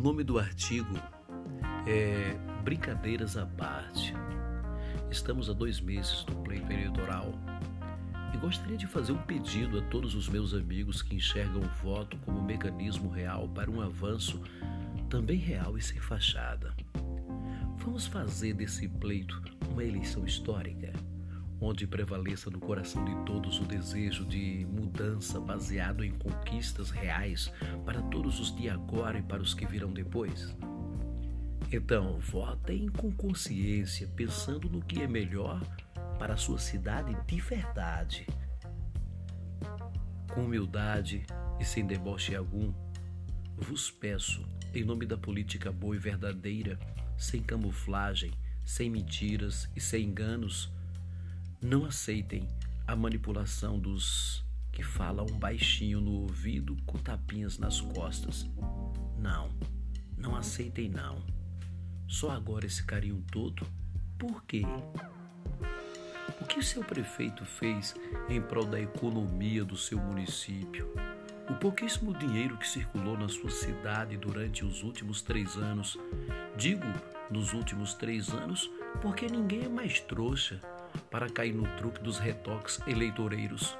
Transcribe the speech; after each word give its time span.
nome 0.00 0.22
do 0.22 0.38
artigo 0.38 0.94
é 1.86 2.36
Brincadeiras 2.62 3.36
à 3.36 3.46
parte. 3.46 4.12
Estamos 5.10 5.48
a 5.48 5.52
dois 5.52 5.80
meses 5.80 6.24
do 6.24 6.34
pleito 6.36 6.70
eleitoral 6.70 7.32
e 8.34 8.36
gostaria 8.36 8.76
de 8.76 8.86
fazer 8.86 9.12
um 9.12 9.22
pedido 9.22 9.78
a 9.78 9.82
todos 9.82 10.14
os 10.14 10.28
meus 10.28 10.52
amigos 10.52 11.00
que 11.00 11.14
enxergam 11.14 11.62
o 11.62 11.68
voto 11.82 12.16
como 12.18 12.42
mecanismo 12.42 13.08
real 13.08 13.48
para 13.48 13.70
um 13.70 13.80
avanço 13.80 14.40
também 15.08 15.38
real 15.38 15.78
e 15.78 15.82
sem 15.82 16.00
fachada. 16.00 16.74
Vamos 17.78 18.06
fazer 18.06 18.54
desse 18.54 18.88
pleito 18.88 19.40
uma 19.70 19.84
eleição 19.84 20.24
histórica, 20.26 20.92
onde 21.60 21.86
prevaleça 21.86 22.50
no 22.50 22.58
coração 22.58 23.04
de 23.04 23.14
todos 23.24 23.58
o 23.60 23.64
desejo 23.64 24.24
de 24.24 24.66
mudança 24.70 25.40
baseado 25.40 26.04
em 26.04 26.12
conquistas 26.12 26.90
reais 26.90 27.52
para 27.84 28.02
todos 28.02 28.38
os 28.40 28.54
de 28.54 28.68
agora 28.68 29.18
e 29.18 29.22
para 29.22 29.42
os 29.42 29.54
que 29.54 29.66
virão 29.66 29.92
depois. 29.92 30.54
Então, 31.72 32.18
votem 32.20 32.88
com 32.88 33.10
consciência, 33.10 34.06
pensando 34.14 34.68
no 34.68 34.80
que 34.80 35.02
é 35.02 35.08
melhor 35.08 35.60
para 36.18 36.34
a 36.34 36.36
sua 36.36 36.58
cidade 36.58 37.16
de 37.26 37.40
verdade. 37.40 38.26
Com 40.32 40.44
humildade 40.44 41.26
e 41.58 41.64
sem 41.64 41.86
deboche 41.86 42.36
algum, 42.36 42.72
vos 43.56 43.90
peço, 43.90 44.46
em 44.74 44.84
nome 44.84 45.06
da 45.06 45.16
política 45.16 45.72
boa 45.72 45.96
e 45.96 45.98
verdadeira, 45.98 46.78
sem 47.16 47.42
camuflagem, 47.42 48.32
sem 48.64 48.90
mentiras 48.90 49.68
e 49.74 49.80
sem 49.80 50.04
enganos. 50.04 50.72
Não 51.60 51.86
aceitem 51.86 52.46
a 52.86 52.94
manipulação 52.94 53.78
dos 53.78 54.44
que 54.70 54.82
falam 54.82 55.24
baixinho 55.24 56.02
no 56.02 56.12
ouvido 56.12 56.76
com 56.84 56.98
tapinhas 56.98 57.56
nas 57.56 57.80
costas. 57.80 58.46
Não, 59.18 59.50
não 60.18 60.36
aceitem 60.36 60.90
não. 60.90 61.16
Só 62.06 62.30
agora 62.30 62.66
esse 62.66 62.84
carinho 62.84 63.24
todo? 63.32 63.66
Por 64.18 64.44
quê? 64.44 64.62
O 66.40 66.44
que 66.44 66.62
seu 66.62 66.84
prefeito 66.84 67.44
fez 67.46 67.94
em 68.28 68.40
prol 68.40 68.66
da 68.66 68.78
economia 68.78 69.64
do 69.64 69.78
seu 69.78 69.98
município? 69.98 70.92
O 71.48 71.54
pouquíssimo 71.54 72.12
dinheiro 72.12 72.58
que 72.58 72.68
circulou 72.68 73.16
na 73.16 73.30
sua 73.30 73.50
cidade 73.50 74.16
durante 74.18 74.62
os 74.62 74.82
últimos 74.82 75.22
três 75.22 75.56
anos, 75.56 75.96
digo 76.54 76.86
nos 77.30 77.54
últimos 77.54 77.94
três 77.94 78.28
anos 78.28 78.70
porque 79.00 79.26
ninguém 79.26 79.64
é 79.64 79.68
mais 79.68 80.00
trouxa 80.00 80.60
para 81.10 81.28
cair 81.28 81.54
no 81.54 81.66
truque 81.76 82.02
dos 82.02 82.18
retoques 82.18 82.80
eleitoreiros. 82.86 83.76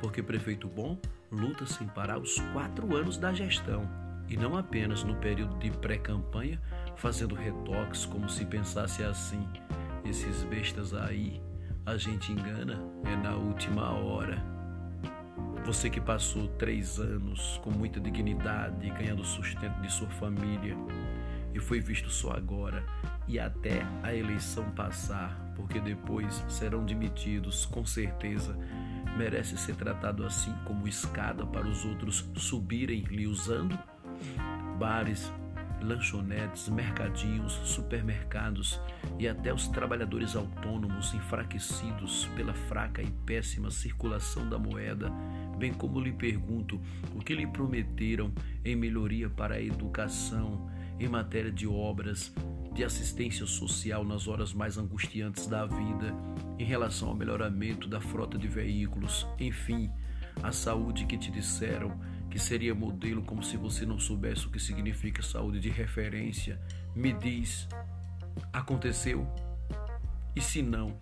Porque 0.00 0.22
prefeito 0.22 0.68
bom 0.68 0.98
luta 1.30 1.66
sem 1.66 1.86
parar 1.88 2.18
os 2.18 2.38
quatro 2.52 2.96
anos 2.96 3.18
da 3.18 3.32
gestão 3.32 3.88
e 4.28 4.36
não 4.36 4.56
apenas 4.56 5.02
no 5.02 5.16
período 5.16 5.58
de 5.58 5.70
pré-campanha 5.70 6.60
fazendo 6.96 7.34
retoques 7.34 8.04
como 8.04 8.28
se 8.28 8.44
pensasse 8.44 9.02
assim: 9.02 9.46
esses 10.04 10.42
bestas 10.44 10.94
aí 10.94 11.40
a 11.84 11.96
gente 11.96 12.32
engana 12.32 12.78
é 13.04 13.16
na 13.16 13.34
última 13.34 13.90
hora. 13.90 14.42
Você 15.64 15.90
que 15.90 16.00
passou 16.00 16.48
três 16.48 16.98
anos 16.98 17.60
com 17.62 17.70
muita 17.70 18.00
dignidade, 18.00 18.88
ganhando 18.90 19.24
sustento 19.24 19.78
de 19.80 19.92
sua 19.92 20.08
família, 20.08 20.74
e 21.54 21.60
foi 21.60 21.80
visto 21.80 22.08
só 22.08 22.32
agora 22.32 22.84
e 23.28 23.38
até 23.38 23.86
a 24.02 24.14
eleição 24.14 24.70
passar, 24.70 25.52
porque 25.54 25.80
depois 25.80 26.44
serão 26.48 26.84
demitidos, 26.84 27.66
com 27.66 27.84
certeza, 27.84 28.56
merece 29.16 29.56
ser 29.56 29.76
tratado 29.76 30.24
assim 30.24 30.54
como 30.64 30.88
escada 30.88 31.44
para 31.46 31.66
os 31.66 31.84
outros 31.84 32.28
subirem 32.36 33.02
lhe 33.02 33.26
usando? 33.26 33.78
Bares, 34.78 35.32
lanchonetes, 35.82 36.68
mercadinhos, 36.68 37.52
supermercados 37.64 38.80
e 39.18 39.28
até 39.28 39.52
os 39.52 39.68
trabalhadores 39.68 40.34
autônomos 40.34 41.12
enfraquecidos 41.14 42.26
pela 42.34 42.54
fraca 42.54 43.02
e 43.02 43.10
péssima 43.26 43.70
circulação 43.70 44.48
da 44.48 44.58
moeda 44.58 45.12
bem 45.58 45.74
como 45.74 46.00
lhe 46.00 46.12
pergunto 46.12 46.80
o 47.14 47.18
que 47.18 47.34
lhe 47.34 47.46
prometeram 47.46 48.32
em 48.64 48.76
melhoria 48.76 49.28
para 49.28 49.56
a 49.56 49.62
educação, 49.62 50.70
em 51.00 51.08
matéria 51.08 51.50
de 51.50 51.66
obras, 51.66 52.32
de 52.78 52.84
assistência 52.84 53.44
social 53.44 54.04
nas 54.04 54.28
horas 54.28 54.54
mais 54.54 54.78
angustiantes 54.78 55.48
da 55.48 55.66
vida, 55.66 56.14
em 56.60 56.64
relação 56.64 57.08
ao 57.08 57.14
melhoramento 57.16 57.88
da 57.88 58.00
frota 58.00 58.38
de 58.38 58.46
veículos, 58.46 59.26
enfim, 59.36 59.90
a 60.44 60.52
saúde 60.52 61.04
que 61.04 61.18
te 61.18 61.28
disseram 61.28 62.00
que 62.30 62.38
seria 62.38 62.76
modelo 62.76 63.20
como 63.20 63.42
se 63.42 63.56
você 63.56 63.84
não 63.84 63.98
soubesse 63.98 64.46
o 64.46 64.50
que 64.52 64.60
significa 64.60 65.24
saúde 65.24 65.58
de 65.58 65.68
referência. 65.68 66.60
Me 66.94 67.12
diz, 67.12 67.66
aconteceu? 68.52 69.26
E 70.36 70.40
se 70.40 70.62
não, 70.62 71.00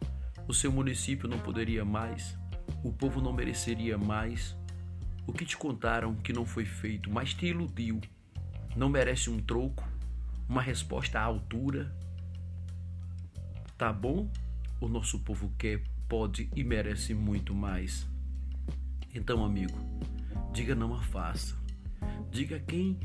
o 0.48 0.54
seu 0.54 0.72
município 0.72 1.28
não 1.28 1.38
poderia 1.38 1.84
mais? 1.84 2.38
O 2.82 2.90
povo 2.90 3.20
não 3.20 3.34
mereceria 3.34 3.98
mais. 3.98 4.56
O 5.26 5.32
que 5.34 5.44
te 5.44 5.58
contaram 5.58 6.14
que 6.14 6.32
não 6.32 6.46
foi 6.46 6.64
feito, 6.64 7.10
mas 7.10 7.34
te 7.34 7.44
iludiu, 7.44 8.00
não 8.74 8.88
merece 8.88 9.28
um 9.28 9.38
troco, 9.38 9.86
uma 10.48 10.62
resposta 10.62 11.18
à 11.18 11.22
altura? 11.22 11.94
Tá 13.76 13.92
bom? 13.92 14.30
O 14.80 14.88
nosso 14.88 15.18
povo 15.20 15.52
quer, 15.58 15.82
pode 16.08 16.48
e 16.54 16.62
merece 16.62 17.14
muito 17.14 17.54
mais. 17.54 18.06
Então, 19.14 19.44
amigo, 19.44 19.78
diga 20.52 20.74
não 20.74 20.94
a 20.94 21.02
faça. 21.02 21.56
Diga 22.30 22.60
quem 22.60 22.98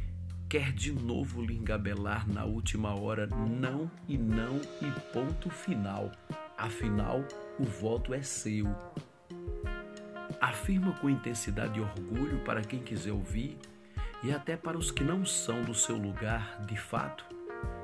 quer 0.49 0.73
de 0.73 0.91
novo 0.91 1.41
lhe 1.41 1.55
engabelar 1.55 2.27
na 2.27 2.43
última 2.43 2.93
hora, 2.93 3.25
não 3.27 3.89
e 4.07 4.17
não 4.17 4.57
e 4.81 5.13
ponto 5.13 5.49
final. 5.49 6.11
Afinal, 6.57 7.23
o 7.57 7.63
voto 7.63 8.13
é 8.13 8.21
seu. 8.21 8.67
Afirma 10.39 10.91
com 10.93 11.09
intensidade 11.09 11.79
e 11.79 11.81
orgulho 11.81 12.43
para 12.43 12.61
quem 12.61 12.79
quiser 12.79 13.13
ouvir 13.13 13.57
e 14.23 14.31
até 14.31 14.55
para 14.55 14.77
os 14.77 14.91
que 14.91 15.03
não 15.03 15.25
são 15.25 15.63
do 15.63 15.73
seu 15.73 15.97
lugar 15.97 16.61
de 16.61 16.77
fato 16.77 17.25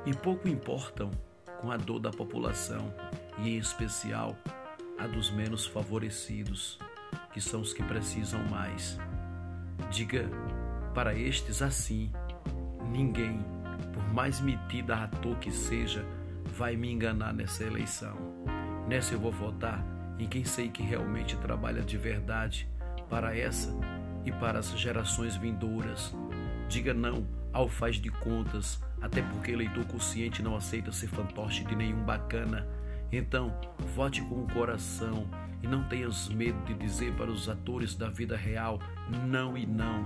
e 0.06 0.14
pouco 0.14 0.48
importam 0.48 1.12
com 1.60 1.72
a 1.72 1.78
dor 1.78 2.00
da 2.00 2.12
população 2.12 2.94
e, 3.40 3.50
em 3.50 3.58
especial, 3.58 4.36
a 4.98 5.08
dos 5.08 5.32
menos 5.32 5.66
favorecidos, 5.66 6.80
que 7.34 7.42
são 7.42 7.62
os 7.62 7.74
que 7.74 7.84
precisam 7.84 8.44
mais. 8.46 8.98
Diga 9.90 10.30
para 10.94 11.14
estes 11.14 11.62
assim: 11.62 12.12
ninguém, 12.92 13.44
por 13.94 14.14
mais 14.14 14.40
metida 14.40 14.96
a 14.96 15.08
toa 15.08 15.36
que 15.36 15.52
seja, 15.52 16.06
vai 16.46 16.76
me 16.76 16.92
enganar 16.92 17.34
nessa 17.34 17.64
eleição. 17.64 18.16
Nessa 18.88 19.14
eu 19.14 19.20
vou 19.20 19.32
votar 19.32 19.84
em 20.18 20.28
quem 20.28 20.44
sei 20.44 20.70
que 20.70 20.82
realmente 20.82 21.36
trabalha 21.38 21.82
de 21.82 21.98
verdade 21.98 22.68
para 23.10 23.38
essa 23.38 23.70
e 24.26 24.32
para 24.32 24.60
as 24.60 24.72
gerações 24.72 25.36
vindouras. 25.36 26.14
Diga 26.68 26.94
não 26.94 27.26
ao 27.54 27.68
faz 27.68 27.96
de 27.96 28.10
contas, 28.10 28.80
até 29.02 29.22
porque 29.22 29.52
eleitor 29.52 29.86
consciente 29.86 30.44
não 30.44 30.56
aceita 30.56 30.92
ser 30.92 31.08
fantoche 31.08 31.64
de 31.64 31.76
nenhum 31.76 32.04
bacana. 32.04 32.68
Então, 33.12 33.58
vote 33.96 34.22
com 34.22 34.44
o 34.44 34.48
coração 34.48 35.28
e 35.64 35.68
não 35.68 35.84
tenhas 35.88 36.28
medo 36.30 36.60
de 36.66 36.74
dizer 36.74 37.14
para 37.14 37.32
os 37.32 37.48
atores 37.48 37.96
da 37.96 38.10
vida 38.10 38.36
real 38.36 38.80
não 39.26 39.58
e 39.58 39.66
não. 39.66 40.06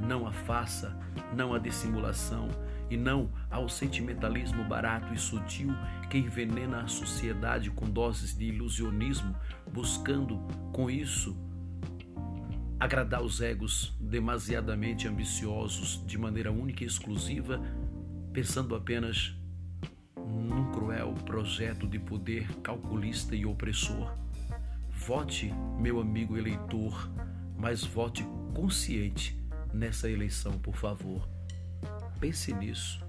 Não 0.00 0.26
a 0.26 0.32
faça, 0.32 0.96
não 1.34 1.54
a 1.54 1.58
dissimulação 1.58 2.48
e 2.90 2.96
não 2.96 3.30
ao 3.50 3.68
sentimentalismo 3.68 4.62
barato 4.64 5.12
e 5.14 5.18
sutil 5.18 5.70
que 6.10 6.18
envenena 6.18 6.82
a 6.82 6.88
sociedade 6.88 7.70
com 7.70 7.86
doses 7.86 8.36
de 8.36 8.44
ilusionismo, 8.44 9.34
buscando 9.72 10.38
com 10.72 10.90
isso 10.90 11.36
agradar 12.78 13.22
os 13.22 13.40
egos 13.40 13.96
demasiadamente 14.00 15.08
ambiciosos 15.08 16.04
de 16.06 16.18
maneira 16.18 16.50
única 16.50 16.84
e 16.84 16.86
exclusiva, 16.86 17.60
pensando 18.32 18.74
apenas 18.74 19.34
num 20.16 20.72
cruel 20.72 21.14
projeto 21.24 21.86
de 21.86 21.98
poder 21.98 22.46
calculista 22.62 23.34
e 23.34 23.46
opressor. 23.46 24.12
Vote, 24.90 25.52
meu 25.78 26.00
amigo 26.00 26.36
eleitor, 26.36 27.10
mas 27.56 27.84
vote 27.84 28.26
consciente 28.54 29.38
nessa 29.72 30.08
eleição, 30.08 30.58
por 30.58 30.76
favor. 30.76 31.28
Pense 32.20 32.52
nisso. 32.54 33.04